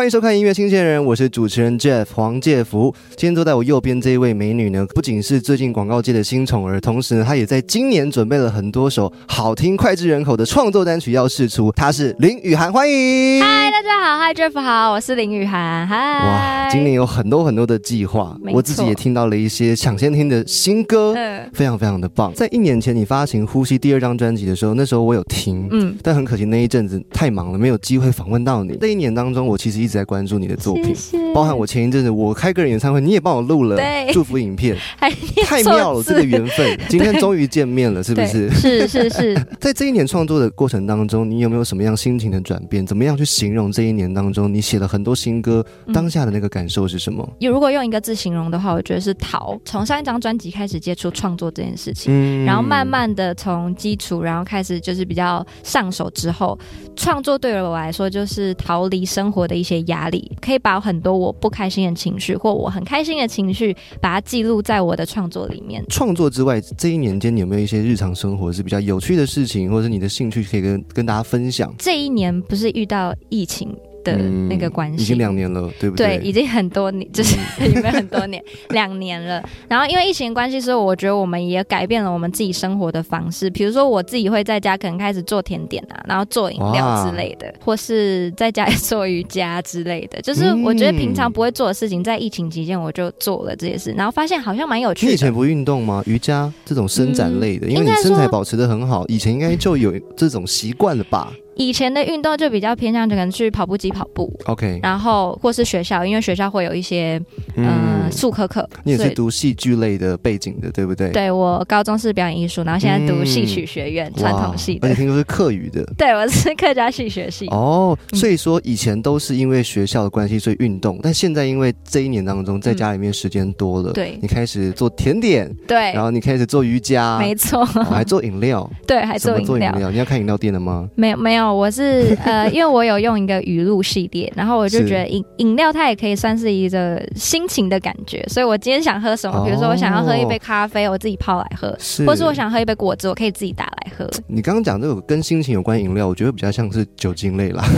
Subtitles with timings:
[0.00, 2.90] 欢迎收看音乐新鲜人，我是主持人 Jeff 黄介福。
[3.16, 11.70] 今天坐在我右边这一位美女呢，不仅是最近广告界的新宠儿，同时呢，她也在今年准备了很多首好听脍炙人口的创作单曲要试出。
[11.72, 13.42] 她是林雨涵，欢迎。
[13.42, 15.86] 嗨，大家好，嗨 Jeff 好，我是林雨涵。
[15.86, 22.32] 嗨，哇，今年有很多很多的计划，我自己也听到了一些抢先听的新歌，嗯非常非常的棒。
[22.32, 28.78] 在一年前你发行《呼吸》第二张专辑的时候，那时候我有听，嗯，但很可惜那一阵子太忙了，没有机会访问到你。
[28.80, 30.94] 这一年当中，我其实一在关注你的作品。
[31.34, 33.76] 包含我前一阵子我开个人演唱会，你也帮我录了
[34.12, 34.76] 祝福影片，
[35.44, 38.50] 太妙了，这个缘分， 今天终于见面了，是不是？
[38.50, 42.84] 是是是， 在这一年创作的过程当中，你有没有什么样心情的转变？
[42.86, 47.28] 怎么样去形容这一年当中你写了很多新歌，嗯当下的那个感受是什么？
[47.40, 49.58] 如果用一个字形容的话，我觉得是逃。
[49.64, 52.12] 从上一张专辑开始接触创作这件事情。
[52.12, 56.58] 嗯然后慢慢的从基础，然后开始就是比较上手之后，
[56.96, 65.84] 创作对于我来说就是逃离生活的一些压力，可以把很多我不开心的情绪或我很开心的情绪，把它记录在我的创作里面。
[65.88, 71.74] 创作之外，这一年间你有没有一些日常生活是比较有趣的事情，或者是你的兴趣可以跟跟大家分享？
[71.78, 74.16] 这一年不是遇到疫情的
[74.48, 76.26] 那个关系，嗯已经两年了，对不对，对？
[76.26, 79.42] 已经很多年， 就是已经很多年， 两年了。
[79.68, 83.48] 然后因为疫情的关系，所以我觉得我们也改变了我们自己生活的方式。
[83.50, 90.20] 比如说我自己会在家可能开始做甜点啊，然后做饮料之类的，或是在家里做瑜伽之类的。
[90.22, 95.12] 就是我觉得平常不会做的事情，在疫情期间我就做了这些事，然后发现好像蛮有趣的。
[95.12, 96.02] 以前不运动吗？
[96.06, 104.32] 瑜伽这种伸展类的，因为你身材保持的很好，以前应该就有这种习惯了吧以前的运动就比较偏向可能去跑步机跑步。
[104.46, 107.20] ？OK，然后或是学校，因为学校会有一些
[107.56, 111.10] 嗯术科课，你也是读戏剧类的背景的，对不对？
[111.10, 115.00] 对我高中是表演艺术，然后现在读嗯戏曲学院传统系的而且。
[115.00, 115.84] 听说是课语的。
[115.98, 117.46] 对，我是客家戏学系。
[117.48, 129.44] 哦，嗯所以说以前都是因为学校的关系，所以运动，但现在因为这一年当中在家里面时间多了，嗯对你开始做甜点，对然，后你开始做瑜伽，没错，哦还做饮料，对，还做饮料。
[129.50, 129.90] 做饮料？
[129.90, 130.88] 你要开饮料店了吗？
[130.94, 144.08] 没有没有，我是 呃，因为我有用一个语录系列，然后我就觉得饮饮料它也可以算是一个心情的感觉，所以我今天想喝什么，哦比如说我想要喝一杯咖啡，我自己泡来喝，是，或是我想喝一杯果汁，我可以自己打来喝。
[144.26, 147.64] 你刚刚讲这个跟心情有关饮料，我觉得比较像是酒精类啦。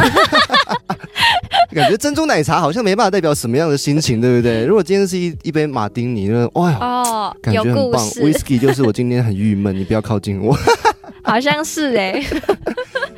[1.75, 4.63] 感觉珍珠奶茶好像没办法代表什么样的心情，对不对？
[4.67, 8.07] 如果今天是一一杯马丁尼，那哇呀，哦，感有觉很棒。
[8.11, 10.55] ，Whisky 就是我今天很郁闷，你不要靠近我。
[11.25, 12.23] 好像是哎、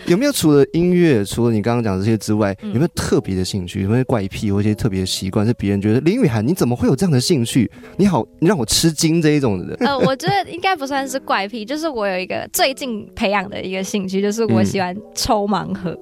[0.06, 3.82] 有没有除了音乐，除了你刚刚讲这些之外，嗯有没有特别的兴趣？
[3.82, 7.70] 有没有怪癖或一些特别的习惯，是别人觉得林雨涵你怎么会有这样的兴趣？
[7.96, 9.76] 你好，你让我吃惊这一种的人。
[9.80, 15.98] 呃，我觉得应该不算是怪癖，就是我有一个最近培养的一个兴趣，就是我嗯喜欢抽盲盒。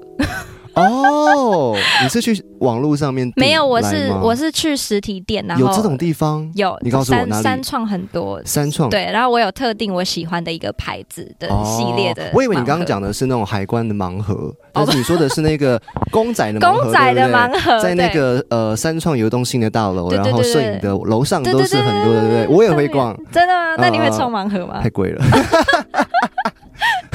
[0.74, 7.42] 哦，你是去网络上面没有，我是我是去实体店，然后有这种地方，有你告诉我哪里？
[7.42, 8.40] 三三创很多。
[8.44, 8.88] 三创？
[8.88, 15.80] 对，然后我有特定我喜欢的一个牌子的系列的、哦我以为你刚刚讲的是那种海关的盲盒，但是你说的是那个
[16.10, 17.36] 公仔的盲盒， 公仔的对不对？
[17.36, 22.46] 盲盒，在那个呃三创有一栋新的大楼，然后摄影的楼上都是很多的，对不对？
[22.48, 23.76] 我也会逛，真的吗？
[23.78, 24.80] 那你会呃抽盲盒吗？
[24.82, 25.24] 太贵了，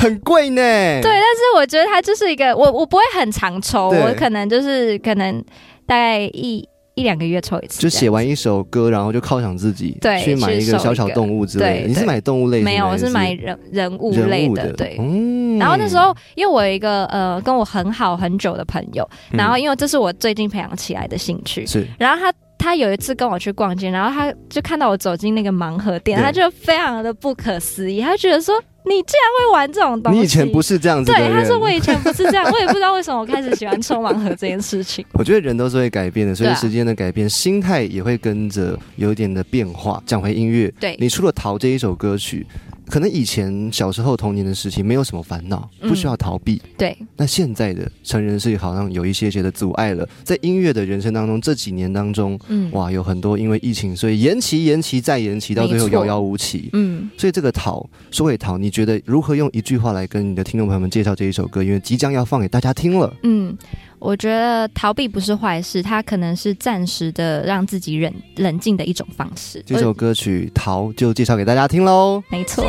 [0.07, 0.61] 很贵呢。
[0.61, 5.43] 对，但是我觉得它就是一个，我我不会很常抽，我可能就是可能
[5.85, 10.79] 大概一一两个月抽一次，就写完一首歌，然后就犒赏自己，对去买一个个。
[10.79, 11.73] 小小动物之类的。
[11.81, 14.97] 对你是买动物类的没有，我是买人人物类的，的，对。
[14.99, 15.59] 嗯。
[15.59, 21.87] 然后那时候，因为我有一个呃跟我很好很久的朋友，然后因为这是我最近培养起来的兴趣，嗯是。
[21.99, 35.05] 然后他他有一次跟我去逛街，然后他就看到我走进那个盲盒店，他就非常的不可思议，他觉得说你竟然会玩这种东西，你以前不是这样子的对，他说我以前不是这样， 我也不知道为什么我开始喜欢抽盲盒这件事情。
[35.13, 40.01] 我觉得人都是会改变的，随着时间的改变，心态也会跟着有一点的变化。
[40.05, 40.95] 讲回音乐，对。
[40.99, 42.47] 你除了逃这一首歌曲，
[42.89, 46.61] 可能以前小时候童年的事情没有什么烦恼，嗯不需要逃避。
[46.77, 50.07] 对，那现在的成人是好像有一些些的阻碍了。
[50.23, 56.69] 在音乐的人生当中，这几年当中，嗯哇，有很多因为疫情，所以延期、延期再延期，到最后遥遥无期。
[56.73, 61.63] 嗯，所以这个逃，说回逃，你觉得如何用一句话来跟你的听众朋友们介绍这一首歌？
[61.63, 63.13] 因为即将要放给大家听了。
[63.23, 63.57] 嗯，
[63.99, 69.63] 我觉得逃避不是坏事，它可能是暂时的让自己冷冷静的一种方式。
[69.65, 72.21] 这首歌曲《逃》就介绍给大家听喽。
[72.29, 72.63] 没错，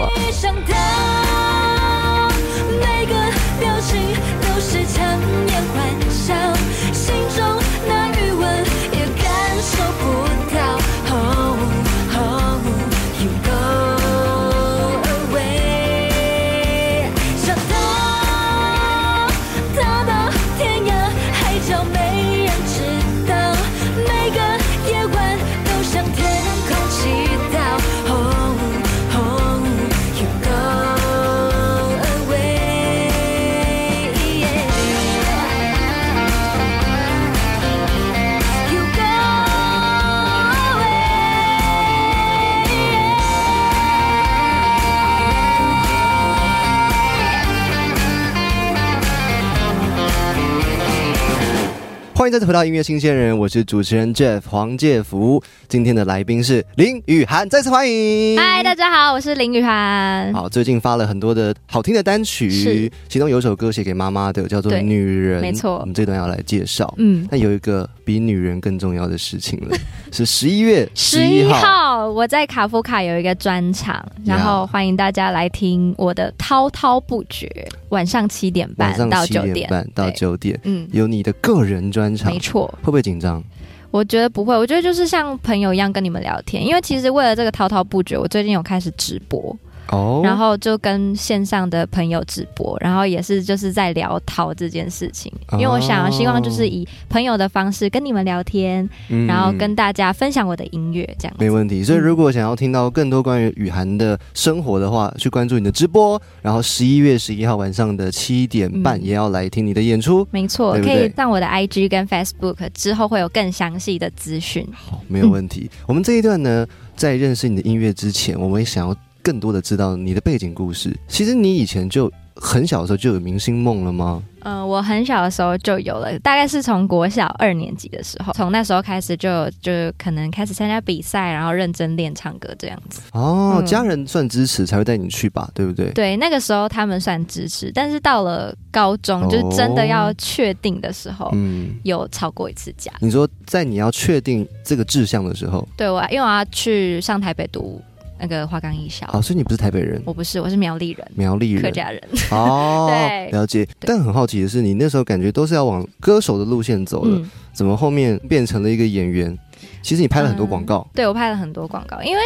[52.18, 55.40] 欢迎再次回到音乐新鲜人，我是主持人 Jeff 黄介福。
[55.68, 58.36] 今天的来宾是林雨涵，再次欢迎。
[58.36, 60.34] 嗨，大家好，我是林雨涵。
[60.34, 66.92] 好，最近发了很多的好听的单曲，其中有首歌写给妈妈的，叫做《女人》，没错我们这段要来介绍。
[66.98, 69.78] 嗯，那有一个比女人更重要的事情了，
[70.10, 77.48] 是十一月十一号我在卡夫卡有一个专场，然后欢迎大家来听我的滔滔不绝，
[77.90, 82.66] 晚上七点半到九点半到对九点，嗯，有你的个人专场，没错。
[82.82, 83.42] 会不会紧张？
[83.90, 89.56] 我觉得不会，我觉得就是像朋友一样跟你们聊天，因为其实为了这个滔滔不绝，我最近有开始直播，
[89.90, 101.36] 哦，然后就跟线上的朋友直播，然后也是就是在聊逃这件事情，因为我想要希望就是以朋友的方式跟你们聊天，嗯然后跟大家分享我的音乐这样。
[101.38, 101.82] 没问题。
[101.82, 110.26] 所以如果想要听到更多关于雨涵的生活的话，去关注你的直播，然后十一月十一号晚上的七点半嗯也要来听你的演出。
[110.30, 114.66] 没错，对对可以上我的 IG 跟 Facebook，之后会有更详细的资讯。
[114.72, 115.70] 好，没有问题。
[115.86, 118.94] 我们这一段呢，在认识你的音乐之前，我们也想要
[119.28, 120.96] 更多的知道你的背景故事。
[121.06, 124.22] 其实你以前就很小的时候就有明星梦了吗？
[124.40, 133.02] 嗯、我很小的时候就有了，大概是从国小二年级的时候，从那时候开始就就可能开始参加比赛，然后认真练唱歌这样子。
[133.12, 135.90] 哦，嗯家人算支持才会带你去吧，对不对？
[135.90, 142.90] 对，那个时候他们算支持，但是到了高中，哦就是真的要确定的时候，嗯，有吵过一次架。
[143.00, 147.82] 你说在你要确定这个志向的时候，对我，因为我要去上台北读
[148.20, 152.02] 那个花岗艺校，哦，所以你不是台北人，我不是，我是苗栗人，苗栗人，客家人。
[152.30, 153.66] 哦， 对了解。
[153.80, 159.36] 但很好奇的是，你那时候感觉都是要往歌手的路线走的，嗯，怎么后面变成了一个演员？
[159.82, 162.22] 其实你拍了很多广告，对我拍了很多广告，因为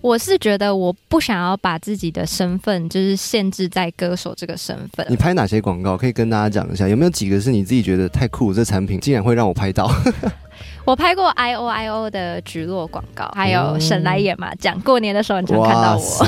[0.00, 5.16] 我是觉得我不想要把自己的身份就是限制在歌手这个身份你。
[5.16, 5.96] 拍哪些广告？
[5.96, 9.90] 可以跟大家讲一下，有没有几个是你自己觉得太酷，这产品竟然会让我拍到？
[10.84, 14.78] 我拍过 I O I O 的菊落广告，还有哦神来演麻将。
[14.82, 16.24] 过年的时候你常看到我，塞，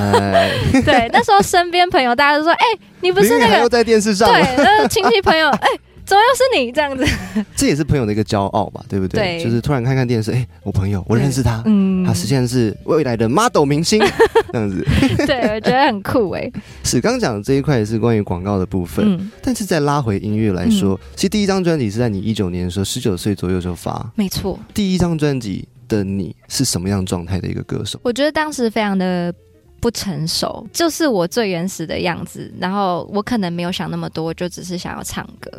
[0.83, 2.65] 对，那时候身边朋友大家都说：“哎、
[3.01, 5.69] 你不是那个 在电视上了，对，那个亲戚朋友，哎、
[6.09, 7.05] 怎么又是你这样子？
[7.55, 9.37] 这也是朋友的一个骄傲吧，对不对？
[9.39, 14.01] 对就是突然看看电视，哎，我朋友，我认识他，嗯他实现在是未来的 model 明星，
[14.51, 14.83] 这样子。
[15.27, 16.51] 对，我觉得很酷哎、
[16.83, 24.11] 是刚讲的这一块是关于广告的部分，嗯，但是再拉回音乐来说，其实第一张专辑是在你一九年的时候，十九岁左右就发。
[24.15, 24.59] 没错。
[24.73, 28.01] 第一张专辑的你是什么样状态的一个歌手？
[28.03, 29.35] 我觉得当时非常的
[29.81, 32.53] 不成熟，就是我最原始的样子。
[32.59, 35.51] 然后我可能没有想那么多，就只是想要唱歌。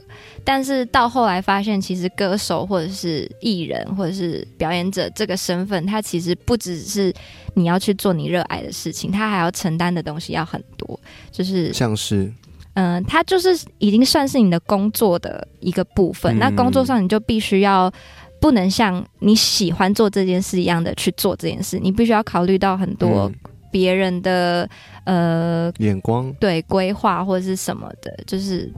[0.44, 7.14] 但是到后来发现，其实歌手或者是艺人或者是表演者这个身份，他其实不只是
[7.54, 11.00] 你要去做你热爱的事情，他还要承担的东西要很多。
[11.32, 12.32] 就是像是
[12.74, 16.36] 嗯，它就是已经算是你的工作的一个部分。
[16.38, 17.92] 嗯那工作上你就必须要
[18.40, 23.36] 不能像你喜欢做这件事一样的去做这件事，你必须要考虑到很多嗯
[23.72, 24.70] 别人的、
[25.06, 28.72] 呃眼光，对规划或者是什么的，就是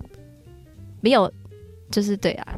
[1.02, 1.32] 没有。
[1.92, 2.56] 就是对啊，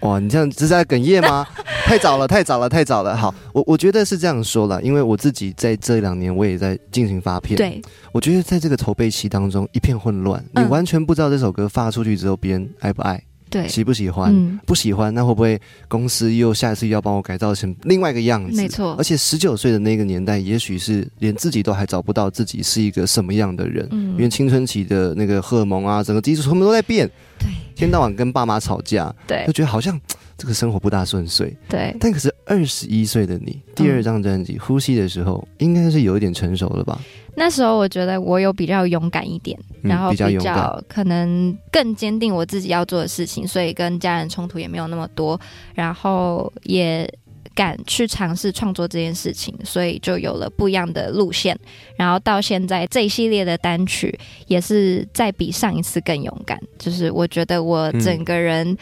[0.00, 1.46] 哇，你这样是在哽咽吗？
[1.88, 3.16] 太早了，太早了，太早了。
[3.16, 7.80] 好，我我觉得是这样说了，因为我自己在这两年我也在进行发片，，对
[8.12, 14.34] 我觉得在这个筹备期当中一片混乱，你嗯完全不知道这首歌发出去之后别人爱不爱，对，喜不喜欢。
[14.34, 18.56] 嗯，不喜欢，那会不会公司又下一次又要帮我改造成另外一个样子？
[18.56, 18.94] 没错。
[18.98, 24.12] 而且十九岁的那个年代，也许是连自己都还找不到自己是一个什么样的人，嗯。
[24.12, 27.08] 因为青春期的那个荷尔蒙啊，整个基础全部都在变，
[27.42, 29.44] 对天到晚跟爸妈吵架，对。
[29.46, 30.00] 就觉得好像
[30.38, 31.56] 这个生活不大顺遂。
[31.68, 37.00] 对，但可是二十一岁的你，第二张专辑《呼吸》的时候，应该是有一点成熟了吧？
[37.34, 45.40] 那时候我觉得我有比较勇敢一点，嗯然后比较可能更坚定我自己要做的事情，所以跟家人冲突也没有那么多，
[45.74, 47.08] 然后也
[47.54, 51.58] 敢去尝试创作这件事情，所以就有了不一样的路线。
[51.96, 58.76] 然后到现在这一系列的单曲也是再比上一次更勇敢，就是我觉得我整个人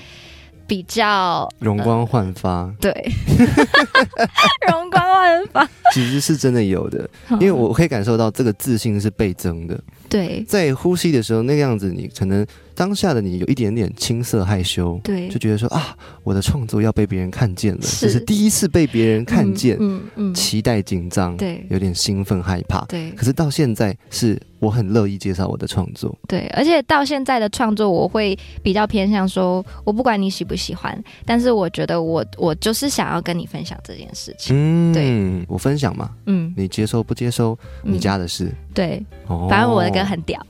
[0.66, 2.92] 比较、容光焕发，对
[4.70, 9.78] 容光焕发，其实是真的有的，因为我可以感受到这个自信是倍增的。
[10.10, 10.44] 对。
[10.46, 15.28] 在呼吸的时候，那个样子，你可能当下的你有一点点青涩害羞，对。
[15.28, 18.06] 就觉得说啊，我的创作要被别人看见了，是。
[18.06, 20.34] 这是第一次被别人看见，嗯嗯，嗯。
[20.34, 21.64] 期待紧张，对。
[21.70, 22.84] 有点兴奋害怕。
[22.86, 23.10] 对。
[23.12, 34.54] 可是到现在，是我很乐意介绍我的创作，对，而且到现在的创作，我会比较偏向说，我不管你喜不喜欢，但是我觉得我我就是想要跟你分享这件事情。
[34.56, 38.00] 嗯对，嗯，我分享嘛，嗯，你接收不接收，你嗯。
[38.00, 38.50] 家的事。
[38.72, 40.40] 对，哦反正我的歌很屌。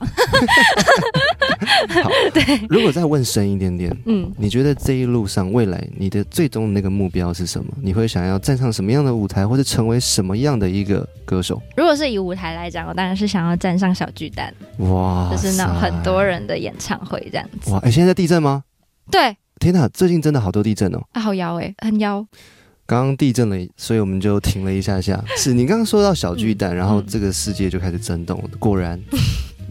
[2.03, 2.09] 好。
[2.69, 7.71] 如果再问深一点点，嗯，你觉得这一路上未来你的最终的那个目标是什么？
[7.81, 11.61] 你会想要站上什么样的舞台，或者成为什么样的一个歌手？
[11.75, 16.21] 如果是以舞台来讲，我当然是想要站上小巨蛋，哇，就是那很多。
[16.21, 17.71] 人的演唱会这样子。
[17.71, 18.63] 哇，哎、现在在地震吗？
[19.09, 21.01] 对，天哪，最近真的好多地震哦。
[21.13, 22.23] 啊，好摇哎，很摇。
[22.91, 25.23] 刚刚地震了，所以我们就停了一下下。
[25.37, 28.49] 是你刚刚说到小巨蛋，嗯然后这个世界就开始震动了。
[28.59, 28.99] 果然，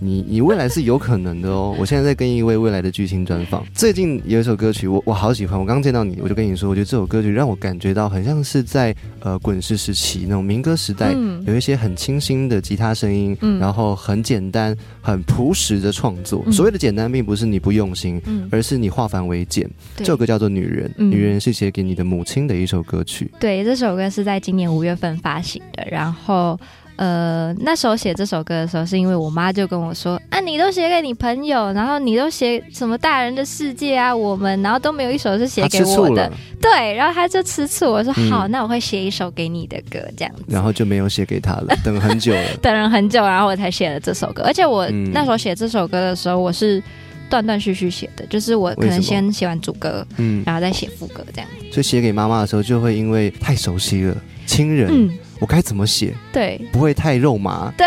[0.01, 1.77] 你你未来是有可能的哦。
[1.79, 3.65] 我现在在跟一位未来的巨星专访。
[3.75, 5.61] 最近有一首歌曲，我我好喜欢。
[5.61, 16.43] 我刚见到你，我就跟你说，我觉得这首歌曲让我感觉到很像是在呃滚石时期那种民歌时代，嗯有一些很清新的吉他声音，嗯然后很简单、很朴实的创作。
[16.47, 19.69] 嗯所谓的简单，并不是你不用心，嗯，而是你化繁为简。
[19.97, 23.31] 对这首歌叫做《女人》，嗯女人是写给你的母亲的一首歌曲。
[23.39, 25.87] 对，这首歌是在今年五月份发行的。
[25.91, 26.59] 然后，
[27.01, 36.31] 呃，那时候写这首歌的时候，是因为我妈就跟我说：“啊，你都写给你朋友，然后你都写什么大人的世界啊，我们，然后都没有一首是写给我的。”
[36.61, 42.45] 对，然后她就吃醋，我说：“嗯好，那我会写一首给你的歌，这样子。”然后就没有写给他了，等很久了。
[42.61, 44.43] 等了很久，然后我才写了这首歌。
[44.43, 46.83] 而且我嗯那时候写这首歌的时候，我是
[47.31, 51.49] 断断续续写的，就是我可能先写完主歌，嗯，然后再写副歌这样。
[51.73, 54.15] 所以写给妈妈的时候，就会因为太熟悉了，
[54.45, 57.73] 亲人，嗯，我该怎么写，对，不会太肉麻。
[57.77, 57.87] 对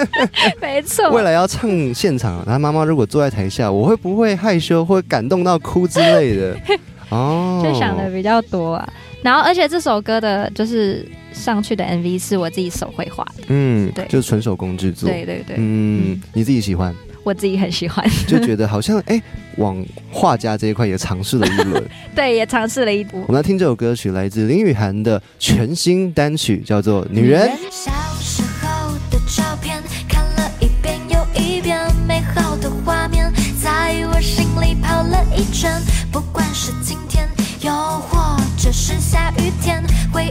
[0.60, 1.10] 没错。
[1.10, 6.56] 未来要唱现场，然后妈妈如果坐在台下，我会不会害羞或感动到哭之类的？
[7.08, 8.92] 哦，就想的比较多啊。
[9.22, 15.08] 然后，而且这首歌的就是上去的 MV 是我自己手绘画的，嗯，对就是纯手工制作。
[15.08, 18.04] 对对对，嗯，你自己喜欢，我自己很喜欢。
[18.26, 19.20] 就觉得好像哎、
[19.56, 21.82] 往画家这一块也尝试了一轮。
[22.14, 23.32] 对，也尝试了一步我。
[23.32, 27.48] 们来听这首歌曲，来自林雨涵的全新单曲，叫做《女人》。
[27.70, 35.70] 小时候的照片看了一遍又一遍，美好的画面在我心里跑了一圈。
[36.10, 37.26] 不管是晴天，
[37.62, 40.21] 又或者是下雨天，回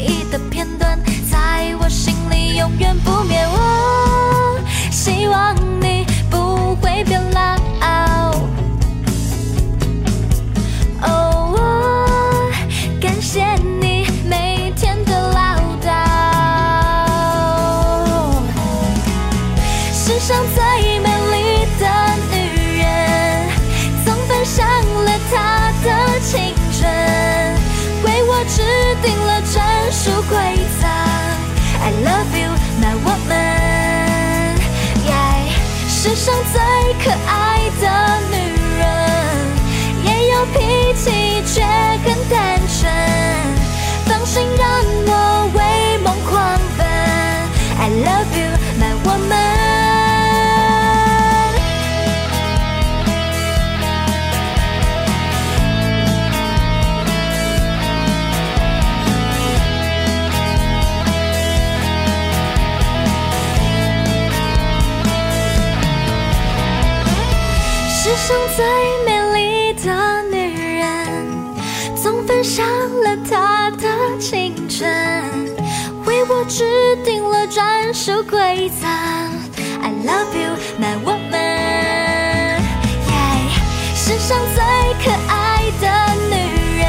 [80.05, 82.59] love you, my woman。
[83.07, 83.49] Yeah，
[83.95, 84.63] 世上最
[85.03, 85.85] 可爱的
[86.29, 86.35] 女
[86.79, 86.83] 人，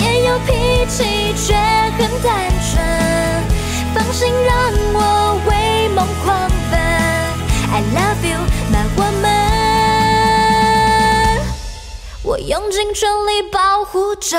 [0.00, 0.50] 也有脾
[0.88, 2.32] 气却很单
[2.70, 2.72] 纯。
[3.94, 4.54] 放心让
[4.92, 4.98] 我
[5.46, 5.50] 为
[5.90, 6.72] 梦狂奔。
[7.72, 8.40] I love you,
[8.72, 9.34] my woman。
[12.22, 14.38] 我用尽全力保护着。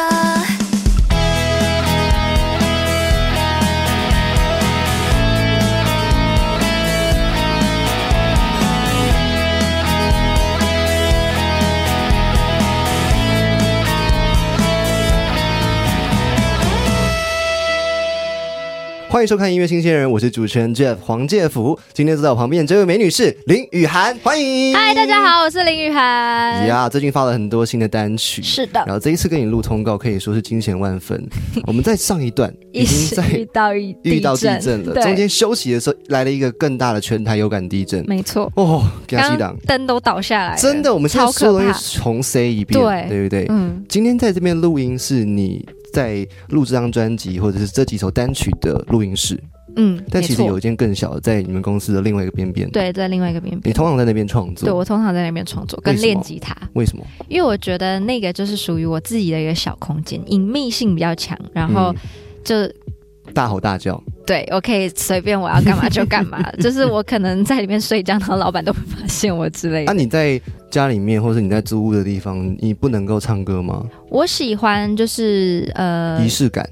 [19.16, 21.80] 欢迎收看音乐新鲜人，我是主持人 Jeff 黄介福。
[21.94, 24.76] 今天坐在我旁边这位美女是林雨涵，欢迎。
[24.76, 26.68] 嗨，大家好，我是林雨涵。
[26.68, 31.26] 呀最近发了很多新的单曲，是的然，后这一次跟你录通告，可以说是惊险万分。
[31.66, 38.04] 我们在上一段已一经在遇到一遇到地震了，中间休息的时候来了一个更大的全台有感地震。
[38.06, 41.60] 没错，哦，给他刚灯都倒下来，真的，我们现在超所有。
[41.60, 43.46] 东西重 say 一遍，对对不对？
[43.48, 49.42] 嗯，今天在这边录音是你在录这张专辑或者是这几首单曲的录音室，
[49.78, 53.74] 嗯，但其实有一间更小的，在你们公司的另外一个边边。，对，在另外一个边边你。
[53.74, 57.06] 通常在那边创作，对我通常在那边创作跟练吉他，为什么？
[57.30, 61.96] 因为我觉得那个就是属于我自己的一个小空间，隐秘性比较强，然后嗯
[62.44, 62.56] 就
[63.36, 70.00] 大吼大叫，对我可以随便我要干嘛就干嘛， 就是我可能在里面睡觉，然后老板都会发现我之类的那、的。
[70.00, 73.86] 你在家里面或是你在租屋的地方，你不能够唱歌吗？
[74.10, 76.68] 我喜欢就是呃仪，式感，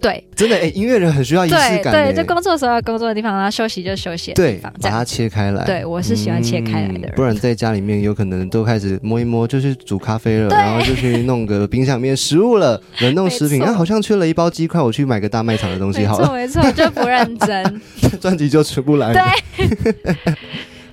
[0.00, 5.04] 对真的哎、音乐人很需要仪式感、欸，对，就工作的时候要工作的地方，然后休息就休息的对地方，，这把它。
[5.04, 5.64] 切开来。
[5.64, 17.80] 对我是喜欢切开来的人嗯不然在家里面有可能都开始摸一摸，就去煮咖啡了，然后就去弄个冰箱里面食物了，冷冻食品， 那啊，好像缺了一包鸡块，我去买个大卖场的东西好了，错没错，就不认真。
[18.20, 19.24] 专辑就出不来了。
[19.56, 20.14] 对，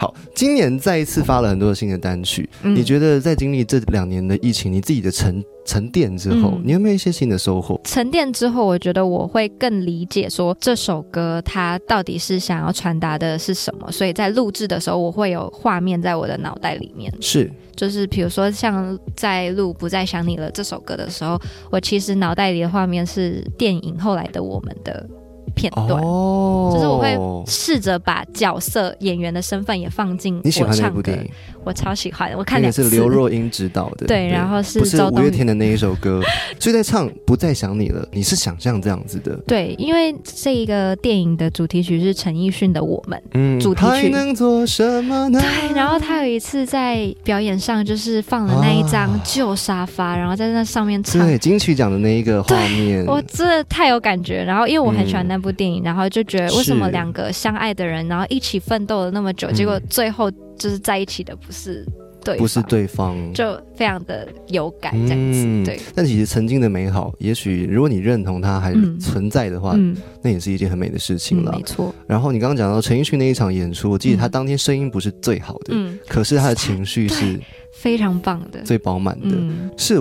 [0.05, 7.81] 好，今年再一次发了很多的新的单曲，嗯你觉得在经历这两年的疫情，你自己的沉沉淀之后，嗯你有没有一些新的收获？
[7.83, 17.12] 沉淀之后，我觉得我会更理解说这首歌它到底是想要传达的是什么，所以在录制的时候，我会有画面在我的脑袋里面。
[17.19, 25.09] 是就是比如说像在录《不再想你了》这首歌的时候，我其实脑袋里的画面是电影后来的我们的
[25.55, 26.01] 片段。
[26.01, 31.31] 哦，就是我会试着把角色演员的身份也放进你喜欢那我唱歌部电，影？
[31.65, 32.84] 我超喜欢的，我看两次。
[32.84, 36.22] 那个是刘若英执导的，对然后是不是周冬雨五月天的那一首歌？
[36.60, 43.17] 所以在唱《不再想你了》，你是想象这样子的，对，因为这一个电影的主题曲是陈奕迅的《我们》。
[43.34, 45.39] 嗯主题曲还能做什么呢？
[45.41, 51.25] 对，然后他有一次在表演上，就是放了那一张啊旧沙发，然后在那上面唱。
[51.25, 61.85] 对金曲奖的那一个画面，我真的太有感觉，然后因为我很喜欢嗯那部电影，然后就觉得为什么两个相爱的人，然后一起奋斗了那么久，嗯结果最后就是在一起的不是
[62.24, 63.33] 对方，不是对方。
[63.33, 69.00] 就非常的有感这样子，嗯对，但其实曾经的美好，也许如果你认同它还嗯。
[69.00, 71.51] 存在的话，嗯，那也是一件很美的事情嗯了。
[71.51, 77.39] 没错，然后你刚刚讲到陈奕迅那一场演出，我记得他嗯当天声音不是最好的，嗯，可是他的情绪是
[77.74, 79.29] 非常棒的，最饱满的。
[79.31, 79.96] 嗯，是。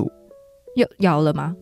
[0.77, 1.55] 有摇了吗？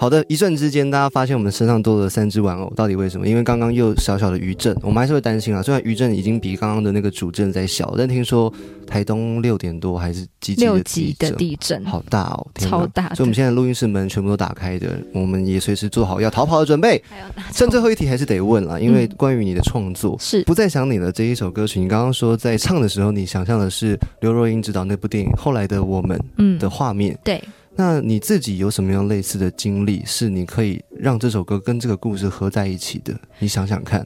[0.00, 3.26] 好的，一瞬之间，大家发现我们身上多了三只玩偶，到底为什么？
[3.26, 5.60] 因为刚刚又小小的余震，我们还是会担心啊。
[5.60, 8.52] 虽然余震已经比刚刚的那个主震在小，但听说
[8.86, 17.02] 台东六点多还是几级的六级的地震，地震，好大哦，超大所以我们现在录音室门全部都打开的，我们也随时做好要逃跑的准备。
[17.08, 20.16] 还有剩最后一题还是得问了，因为嗯关于你的创作。
[20.20, 27.18] 是不再想你了这一首歌曲，你刚刚说在唱的时候，你想象的是刘若英指导那部电影后来的我们嗯的画面。
[27.24, 27.42] 对，
[27.80, 33.14] 那你自己有什么样类似的经历，是你可以让这首歌跟这个故事合在一起的？
[33.38, 34.04] 你想想看。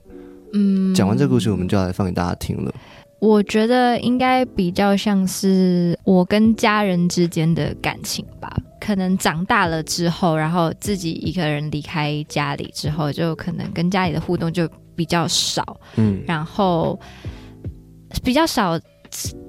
[0.52, 2.70] 嗯讲完这个故事，我们就要来放给大家听了。
[3.18, 8.54] 我觉得应该比较像是我跟家人之间的感情吧。
[8.78, 17.00] 可能长大了之后，然后自己一个人离开家里之后，就可能跟家里的互动就比较少，嗯，然后
[18.22, 18.78] 比较少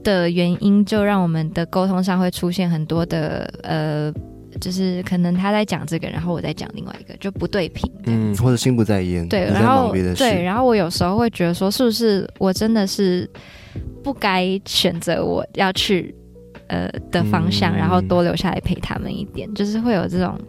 [0.03, 4.13] 的原因，就让我们的沟通上会出现很多的呃。
[4.61, 7.91] 就是可能他在讲这个，然后我在讲另外一个，就不对频。
[8.05, 9.91] 嗯，或者心不在焉，对，然后。
[10.15, 13.27] 对，然后我有时候会觉得说，是不是我真的是
[14.03, 16.13] 不该选择我要去
[16.67, 20.39] 呃的方向，嗯然后多留下来陪他们一点，就是会有这种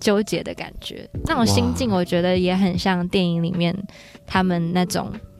[0.00, 1.06] 纠结的感觉。
[1.26, 3.76] 那种心境，我觉得也很像电影里面
[4.26, 5.31] 他们那种不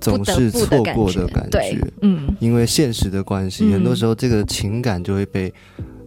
[0.00, 5.52] 总是错感觉过的感对觉，，嗯因为现实的关系，嗯很多时候这个情感就会被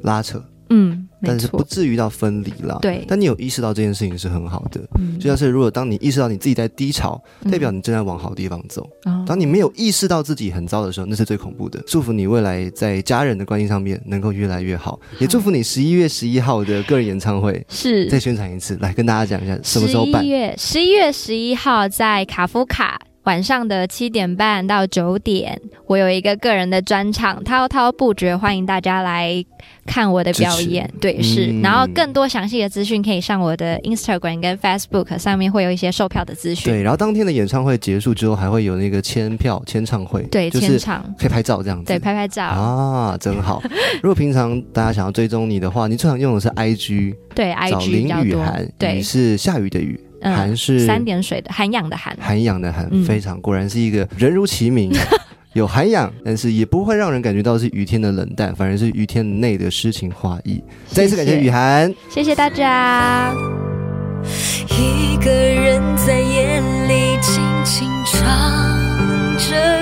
[0.03, 2.77] 拉扯，嗯，但是不，至于到分离了。
[2.81, 4.79] 对但你有意识到这件事情是很好的。
[4.99, 8.87] 嗯就像是如果当你意识到你自己在低潮，嗯代表你正在往好地方走。
[9.05, 11.83] 哦当你没有意识到自己很糟的时候，那是最恐怖的。
[11.85, 20.31] 祝福你未来在家人的关系上面能够越来越好，也祝福你十一月十一号的个人演唱会是再宣传一次，来跟大家讲一下什么时候办十一。
[20.31, 22.99] 月十一月十一号在卡夫卡。
[23.23, 29.43] 晚上的七点半到九点，我有一个个人的专场，滔滔不绝，欢迎大家来
[29.85, 30.89] 看我的表演。
[30.99, 31.47] 对，是。
[31.47, 36.71] 嗯然后更多详细的资讯可以上我的 Instagram 跟 Facebook 上面会有一些售票的资讯。
[36.71, 41.85] 对，然后当天的演唱会结束之后，还会有那个签票签唱会，对，就是签场，可以拍照这样子。
[41.85, 43.61] 对，拍拍照，啊，真好。
[44.01, 54.91] 如果平常大家想要追踪你的话，你最常用的是 IG，对 IG 比林雨涵，，对你，是下雨的雨，嗯涵是三点水的涵养的涵，涵养的涵，嗯非常果然是一个人如其名。
[55.53, 60.63] 有涵养，但是也不会让人感觉到是雨天的冷淡，反而是雨天内的诗情画意。
[60.89, 63.33] 再一次感谢雨涵，谢谢大家。
[64.69, 68.19] 一个人在夜里轻轻唱
[69.37, 69.78] 着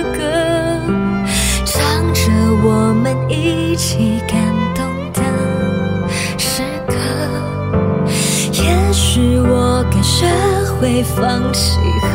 [10.79, 12.13] 会放弃和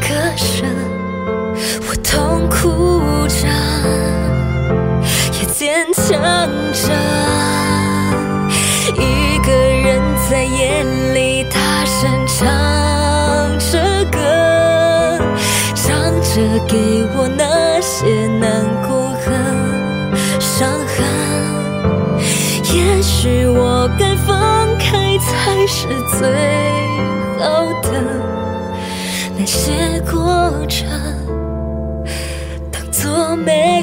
[0.00, 0.64] 割舍，
[1.88, 3.46] 我痛苦着，
[5.38, 6.04] 也坚强
[6.72, 6.90] 着。
[8.96, 14.18] 一个人在夜里大声唱着歌，
[15.74, 19.30] 唱着给我那些难过和
[20.40, 21.04] 伤痕。
[22.72, 26.26] 也许我该放开才是最
[27.44, 28.02] 好的，
[29.36, 30.88] 那些过程
[32.72, 33.82] 当作没